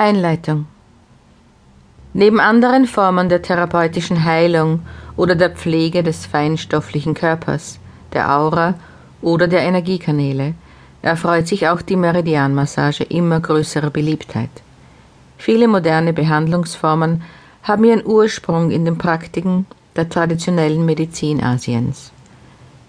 Einleitung 0.00 0.66
Neben 2.12 2.38
anderen 2.38 2.86
Formen 2.86 3.28
der 3.28 3.42
therapeutischen 3.42 4.22
Heilung 4.22 4.82
oder 5.16 5.34
der 5.34 5.50
Pflege 5.50 6.04
des 6.04 6.24
feinstofflichen 6.24 7.14
Körpers, 7.14 7.80
der 8.12 8.32
Aura 8.32 8.74
oder 9.22 9.48
der 9.48 9.62
Energiekanäle 9.62 10.54
erfreut 11.02 11.48
sich 11.48 11.68
auch 11.68 11.82
die 11.82 11.96
Meridianmassage 11.96 13.02
immer 13.02 13.40
größerer 13.40 13.90
Beliebtheit. 13.90 14.50
Viele 15.36 15.66
moderne 15.66 16.12
Behandlungsformen 16.12 17.22
haben 17.64 17.82
ihren 17.82 18.06
Ursprung 18.06 18.70
in 18.70 18.84
den 18.84 18.98
Praktiken 18.98 19.66
der 19.96 20.08
traditionellen 20.08 20.86
Medizin 20.86 21.42
Asiens. 21.42 22.12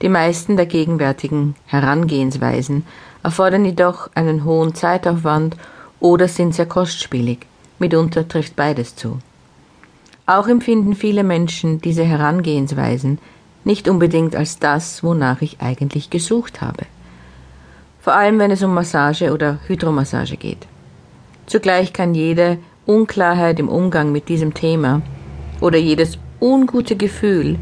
Die 0.00 0.08
meisten 0.08 0.56
der 0.56 0.66
gegenwärtigen 0.66 1.54
Herangehensweisen 1.66 2.86
erfordern 3.22 3.66
jedoch 3.66 4.08
einen 4.14 4.44
hohen 4.44 4.74
Zeitaufwand 4.74 5.56
oder 6.04 6.28
sind 6.28 6.54
sehr 6.54 6.66
kostspielig. 6.66 7.46
Mitunter 7.78 8.28
trifft 8.28 8.56
beides 8.56 8.94
zu. 8.94 9.20
Auch 10.26 10.48
empfinden 10.48 10.94
viele 10.94 11.24
Menschen 11.24 11.80
diese 11.80 12.04
Herangehensweisen 12.04 13.18
nicht 13.64 13.88
unbedingt 13.88 14.36
als 14.36 14.58
das, 14.58 15.02
wonach 15.02 15.40
ich 15.40 15.62
eigentlich 15.62 16.10
gesucht 16.10 16.60
habe. 16.60 16.84
Vor 18.02 18.12
allem 18.12 18.38
wenn 18.38 18.50
es 18.50 18.62
um 18.62 18.74
Massage 18.74 19.32
oder 19.32 19.60
Hydromassage 19.66 20.36
geht. 20.36 20.66
Zugleich 21.46 21.94
kann 21.94 22.14
jede 22.14 22.58
Unklarheit 22.84 23.58
im 23.58 23.70
Umgang 23.70 24.12
mit 24.12 24.28
diesem 24.28 24.52
Thema 24.52 25.00
oder 25.62 25.78
jedes 25.78 26.18
ungute 26.38 26.96
Gefühl 26.96 27.56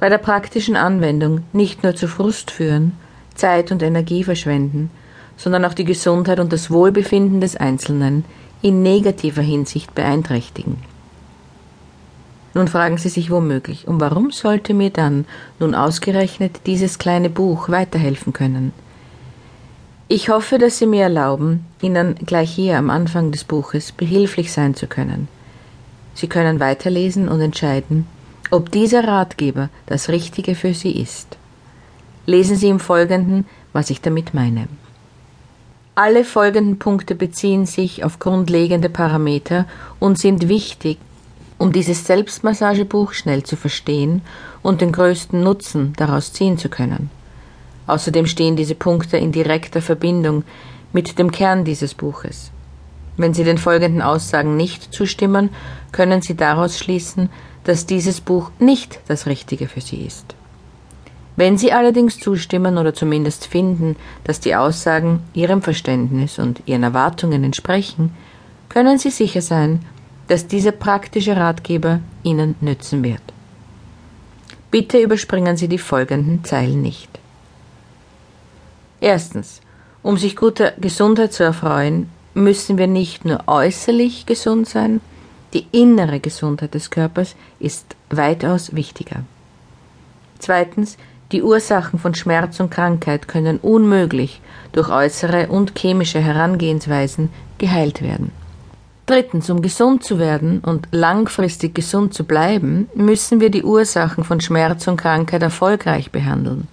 bei 0.00 0.08
der 0.08 0.16
praktischen 0.16 0.76
Anwendung 0.76 1.42
nicht 1.52 1.82
nur 1.82 1.94
zu 1.94 2.08
Frust 2.08 2.50
führen, 2.50 2.92
Zeit 3.34 3.70
und 3.70 3.82
Energie 3.82 4.24
verschwenden, 4.24 4.90
sondern 5.38 5.64
auch 5.64 5.72
die 5.72 5.86
Gesundheit 5.86 6.40
und 6.40 6.52
das 6.52 6.70
Wohlbefinden 6.70 7.40
des 7.40 7.56
Einzelnen 7.56 8.26
in 8.60 8.82
negativer 8.82 9.40
Hinsicht 9.40 9.94
beeinträchtigen. 9.94 10.76
Nun 12.54 12.68
fragen 12.68 12.98
Sie 12.98 13.08
sich 13.08 13.30
womöglich, 13.30 13.86
und 13.86 14.00
warum 14.00 14.32
sollte 14.32 14.74
mir 14.74 14.90
dann 14.90 15.26
nun 15.60 15.74
ausgerechnet 15.74 16.60
dieses 16.66 16.98
kleine 16.98 17.30
Buch 17.30 17.68
weiterhelfen 17.68 18.32
können? 18.32 18.72
Ich 20.08 20.28
hoffe, 20.28 20.58
dass 20.58 20.78
Sie 20.78 20.86
mir 20.86 21.04
erlauben, 21.04 21.66
Ihnen 21.80 22.16
gleich 22.16 22.50
hier 22.50 22.78
am 22.78 22.90
Anfang 22.90 23.30
des 23.30 23.44
Buches 23.44 23.92
behilflich 23.92 24.52
sein 24.52 24.74
zu 24.74 24.86
können. 24.86 25.28
Sie 26.14 26.26
können 26.26 26.58
weiterlesen 26.58 27.28
und 27.28 27.40
entscheiden, 27.40 28.06
ob 28.50 28.72
dieser 28.72 29.06
Ratgeber 29.06 29.68
das 29.86 30.08
Richtige 30.08 30.54
für 30.54 30.74
Sie 30.74 30.92
ist. 31.00 31.36
Lesen 32.26 32.56
Sie 32.56 32.68
im 32.68 32.80
Folgenden, 32.80 33.46
was 33.72 33.90
ich 33.90 34.00
damit 34.00 34.34
meine. 34.34 34.66
Alle 36.00 36.24
folgenden 36.24 36.78
Punkte 36.78 37.16
beziehen 37.16 37.66
sich 37.66 38.04
auf 38.04 38.20
grundlegende 38.20 38.88
Parameter 38.88 39.66
und 39.98 40.16
sind 40.16 40.48
wichtig, 40.48 40.96
um 41.58 41.72
dieses 41.72 42.06
Selbstmassagebuch 42.06 43.12
schnell 43.14 43.42
zu 43.42 43.56
verstehen 43.56 44.22
und 44.62 44.80
den 44.80 44.92
größten 44.92 45.42
Nutzen 45.42 45.94
daraus 45.96 46.32
ziehen 46.32 46.56
zu 46.56 46.68
können. 46.68 47.10
Außerdem 47.88 48.26
stehen 48.26 48.54
diese 48.54 48.76
Punkte 48.76 49.16
in 49.16 49.32
direkter 49.32 49.82
Verbindung 49.82 50.44
mit 50.92 51.18
dem 51.18 51.32
Kern 51.32 51.64
dieses 51.64 51.94
Buches. 51.94 52.52
Wenn 53.16 53.34
Sie 53.34 53.42
den 53.42 53.58
folgenden 53.58 54.00
Aussagen 54.00 54.56
nicht 54.56 54.94
zustimmen, 54.94 55.50
können 55.90 56.22
Sie 56.22 56.36
daraus 56.36 56.78
schließen, 56.78 57.28
dass 57.64 57.86
dieses 57.86 58.20
Buch 58.20 58.52
nicht 58.60 59.00
das 59.08 59.26
Richtige 59.26 59.66
für 59.66 59.80
Sie 59.80 60.06
ist. 60.06 60.37
Wenn 61.38 61.56
Sie 61.56 61.72
allerdings 61.72 62.18
zustimmen 62.18 62.78
oder 62.78 62.94
zumindest 62.94 63.46
finden, 63.46 63.94
dass 64.24 64.40
die 64.40 64.56
Aussagen 64.56 65.22
Ihrem 65.34 65.62
Verständnis 65.62 66.40
und 66.40 66.62
Ihren 66.66 66.82
Erwartungen 66.82 67.44
entsprechen, 67.44 68.12
können 68.68 68.98
Sie 68.98 69.10
sicher 69.10 69.40
sein, 69.40 69.84
dass 70.26 70.48
dieser 70.48 70.72
praktische 70.72 71.36
Ratgeber 71.36 72.00
Ihnen 72.24 72.56
nützen 72.60 73.04
wird. 73.04 73.22
Bitte 74.72 74.98
überspringen 74.98 75.56
Sie 75.56 75.68
die 75.68 75.78
folgenden 75.78 76.42
Zeilen 76.42 76.82
nicht. 76.82 77.20
Erstens. 79.00 79.60
Um 80.02 80.16
sich 80.16 80.34
guter 80.34 80.72
Gesundheit 80.72 81.32
zu 81.32 81.44
erfreuen, 81.44 82.10
müssen 82.34 82.78
wir 82.78 82.88
nicht 82.88 83.24
nur 83.24 83.44
äußerlich 83.46 84.26
gesund 84.26 84.68
sein, 84.68 85.00
die 85.54 85.68
innere 85.70 86.18
Gesundheit 86.18 86.74
des 86.74 86.90
Körpers 86.90 87.36
ist 87.60 87.94
weitaus 88.10 88.74
wichtiger. 88.74 89.22
Zweitens, 90.40 90.96
die 91.32 91.42
Ursachen 91.42 91.98
von 91.98 92.14
Schmerz 92.14 92.58
und 92.60 92.70
Krankheit 92.70 93.28
können 93.28 93.58
unmöglich 93.58 94.40
durch 94.72 94.88
äußere 94.88 95.48
und 95.48 95.78
chemische 95.78 96.20
Herangehensweisen 96.20 97.30
geheilt 97.58 98.02
werden. 98.02 98.32
Drittens, 99.06 99.48
um 99.48 99.62
gesund 99.62 100.04
zu 100.04 100.18
werden 100.18 100.60
und 100.60 100.88
langfristig 100.90 101.74
gesund 101.74 102.12
zu 102.12 102.24
bleiben, 102.24 102.88
müssen 102.94 103.40
wir 103.40 103.50
die 103.50 103.62
Ursachen 103.62 104.22
von 104.24 104.40
Schmerz 104.40 104.86
und 104.86 104.98
Krankheit 104.98 105.42
erfolgreich 105.42 106.10
behandeln. 106.10 106.68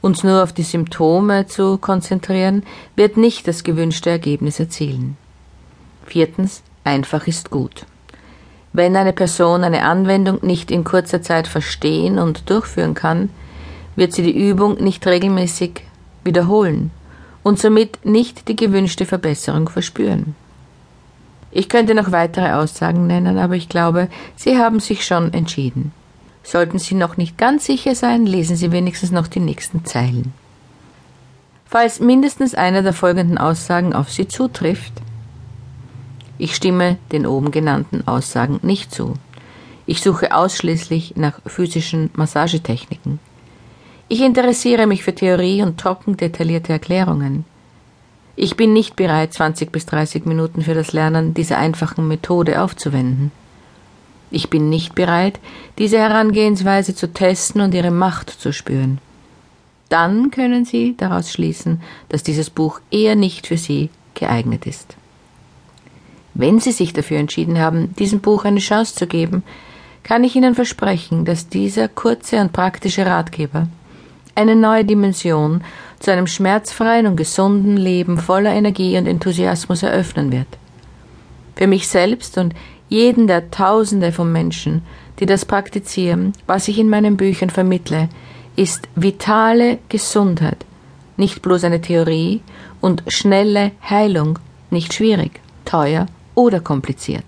Uns 0.00 0.24
nur 0.24 0.42
auf 0.42 0.52
die 0.52 0.62
Symptome 0.62 1.46
zu 1.46 1.78
konzentrieren, 1.78 2.62
wird 2.96 3.16
nicht 3.16 3.48
das 3.48 3.64
gewünschte 3.64 4.08
Ergebnis 4.10 4.60
erzielen. 4.60 5.16
Viertens, 6.06 6.62
einfach 6.84 7.26
ist 7.26 7.50
gut. 7.50 7.84
Wenn 8.72 8.94
eine 8.96 9.12
Person 9.12 9.64
eine 9.64 9.82
Anwendung 9.82 10.38
nicht 10.42 10.70
in 10.70 10.84
kurzer 10.84 11.22
Zeit 11.22 11.48
verstehen 11.48 12.18
und 12.18 12.48
durchführen 12.48 12.94
kann, 12.94 13.30
wird 13.96 14.12
sie 14.12 14.22
die 14.22 14.48
Übung 14.48 14.82
nicht 14.82 15.06
regelmäßig 15.06 15.82
wiederholen 16.22 16.90
und 17.42 17.58
somit 17.58 18.04
nicht 18.04 18.48
die 18.48 18.56
gewünschte 18.56 19.06
Verbesserung 19.06 19.68
verspüren. 19.68 20.34
Ich 21.50 21.68
könnte 21.68 21.94
noch 21.94 22.12
weitere 22.12 22.52
Aussagen 22.52 23.06
nennen, 23.06 23.38
aber 23.38 23.54
ich 23.54 23.68
glaube, 23.68 24.08
Sie 24.36 24.58
haben 24.58 24.78
sich 24.78 25.06
schon 25.06 25.32
entschieden. 25.32 25.92
Sollten 26.42 26.78
Sie 26.78 26.94
noch 26.94 27.16
nicht 27.16 27.38
ganz 27.38 27.64
sicher 27.64 27.94
sein, 27.94 28.26
lesen 28.26 28.56
Sie 28.56 28.72
wenigstens 28.72 29.10
noch 29.10 29.26
die 29.26 29.40
nächsten 29.40 29.84
Zeilen. 29.84 30.34
Falls 31.64 31.98
mindestens 31.98 32.54
eine 32.54 32.82
der 32.82 32.92
folgenden 32.92 33.38
Aussagen 33.38 33.94
auf 33.94 34.10
Sie 34.10 34.28
zutrifft, 34.28 34.92
ich 36.38 36.54
stimme 36.54 36.98
den 37.12 37.26
oben 37.26 37.50
genannten 37.50 38.06
Aussagen 38.06 38.60
nicht 38.62 38.92
zu. 38.92 39.14
Ich 39.86 40.02
suche 40.02 40.34
ausschließlich 40.34 41.16
nach 41.16 41.40
physischen 41.46 42.10
Massagetechniken. 42.14 43.18
Ich 44.08 44.20
interessiere 44.20 44.86
mich 44.86 45.02
für 45.02 45.14
Theorie 45.14 45.62
und 45.62 45.80
trocken 45.80 46.16
detaillierte 46.16 46.72
Erklärungen. 46.72 47.44
Ich 48.36 48.56
bin 48.56 48.72
nicht 48.72 48.94
bereit, 48.94 49.32
20 49.32 49.72
bis 49.72 49.84
30 49.86 50.26
Minuten 50.26 50.62
für 50.62 50.74
das 50.74 50.92
Lernen 50.92 51.34
dieser 51.34 51.58
einfachen 51.58 52.06
Methode 52.06 52.62
aufzuwenden. 52.62 53.32
Ich 54.30 54.48
bin 54.48 54.68
nicht 54.68 54.94
bereit, 54.94 55.40
diese 55.78 55.98
Herangehensweise 55.98 56.94
zu 56.94 57.12
testen 57.12 57.60
und 57.60 57.74
ihre 57.74 57.90
Macht 57.90 58.30
zu 58.30 58.52
spüren. 58.52 58.98
Dann 59.88 60.30
können 60.30 60.64
Sie 60.64 60.96
daraus 60.96 61.32
schließen, 61.32 61.80
dass 62.08 62.22
dieses 62.22 62.50
Buch 62.50 62.80
eher 62.92 63.16
nicht 63.16 63.48
für 63.48 63.58
Sie 63.58 63.90
geeignet 64.14 64.66
ist. 64.66 64.96
Wenn 66.34 66.60
Sie 66.60 66.72
sich 66.72 66.92
dafür 66.92 67.18
entschieden 67.18 67.58
haben, 67.58 67.94
diesem 67.96 68.20
Buch 68.20 68.44
eine 68.44 68.60
Chance 68.60 68.94
zu 68.94 69.08
geben, 69.08 69.42
kann 70.04 70.22
ich 70.22 70.36
Ihnen 70.36 70.54
versprechen, 70.54 71.24
dass 71.24 71.48
dieser 71.48 71.88
kurze 71.88 72.40
und 72.40 72.52
praktische 72.52 73.04
Ratgeber 73.04 73.66
eine 74.36 74.54
neue 74.54 74.84
Dimension 74.84 75.62
zu 75.98 76.12
einem 76.12 76.26
schmerzfreien 76.26 77.06
und 77.06 77.16
gesunden 77.16 77.76
Leben 77.76 78.18
voller 78.18 78.52
Energie 78.52 78.96
und 78.96 79.06
Enthusiasmus 79.06 79.82
eröffnen 79.82 80.30
wird. 80.30 80.48
Für 81.56 81.66
mich 81.66 81.88
selbst 81.88 82.38
und 82.38 82.54
jeden 82.88 83.26
der 83.26 83.50
Tausende 83.50 84.12
von 84.12 84.30
Menschen, 84.30 84.82
die 85.18 85.26
das 85.26 85.44
praktizieren, 85.44 86.32
was 86.46 86.68
ich 86.68 86.78
in 86.78 86.88
meinen 86.88 87.16
Büchern 87.16 87.50
vermittle, 87.50 88.08
ist 88.54 88.88
vitale 88.94 89.78
Gesundheit 89.88 90.64
nicht 91.16 91.42
bloß 91.42 91.64
eine 91.64 91.80
Theorie 91.80 92.42
und 92.80 93.02
schnelle 93.08 93.72
Heilung 93.88 94.38
nicht 94.70 94.92
schwierig, 94.92 95.40
teuer 95.64 96.06
oder 96.34 96.60
kompliziert. 96.60 97.24